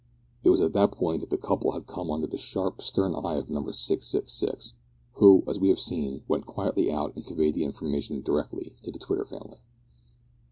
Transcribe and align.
It 0.43 0.49
was 0.49 0.61
at 0.61 0.73
this 0.73 0.89
point 0.93 1.21
that 1.21 1.29
the 1.29 1.37
couple 1.37 1.73
had 1.73 1.85
come 1.85 2.09
under 2.09 2.25
the 2.25 2.35
sharp 2.39 2.81
stern 2.81 3.13
eye 3.13 3.35
of 3.35 3.51
Number 3.51 3.71
666, 3.71 4.73
who, 5.17 5.43
as 5.45 5.59
we 5.59 5.69
have 5.69 5.79
seen, 5.79 6.23
went 6.27 6.47
quietly 6.47 6.91
out 6.91 7.15
and 7.15 7.23
conveyed 7.23 7.53
the 7.53 7.65
information 7.65 8.23
direct 8.23 8.51
to 8.81 8.91
the 8.91 8.97
Twitter 8.97 9.25
family. 9.25 9.59